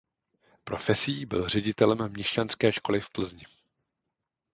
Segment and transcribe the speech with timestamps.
[0.65, 3.43] Profesí byl ředitelem měšťanské školy v Plzni.